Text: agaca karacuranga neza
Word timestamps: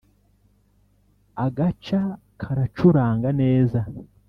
agaca 1.45 2.01
karacuranga 2.41 3.29
neza 3.41 3.79